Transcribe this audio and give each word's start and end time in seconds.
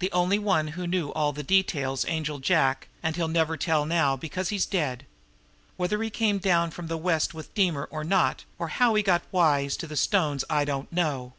"The 0.00 0.10
only 0.10 0.40
one 0.40 0.66
who 0.74 0.88
knew 0.88 1.10
all 1.12 1.32
the 1.32 1.44
details 1.44 2.04
Angel 2.08 2.40
Jack, 2.40 2.88
and 3.00 3.14
he'll 3.14 3.28
never 3.28 3.56
tell 3.56 3.86
now 3.86 4.16
because 4.16 4.48
he's 4.48 4.66
dead. 4.66 5.06
Whether 5.76 6.02
he 6.02 6.10
came 6.10 6.38
down 6.38 6.72
from 6.72 6.88
the 6.88 6.96
West 6.98 7.32
with 7.32 7.54
Deemer 7.54 7.84
or 7.92 8.02
not, 8.02 8.42
or 8.58 8.66
how 8.66 8.96
he 8.96 9.04
got 9.04 9.22
wise 9.30 9.76
to 9.76 9.86
the 9.86 9.94
stones, 9.94 10.44
I 10.50 10.64
don't 10.64 10.92
know. 10.92 11.34